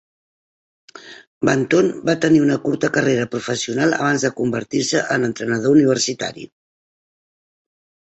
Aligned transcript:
Benton 1.49 1.91
va 2.11 2.15
tenir 2.23 2.41
una 2.47 2.57
curta 2.65 2.91
carrera 2.97 3.29
professional 3.37 3.95
abans 4.01 4.27
de 4.29 4.35
convertir-se 4.43 5.07
en 5.19 5.31
entrenador 5.33 5.81
universitari. 5.81 6.53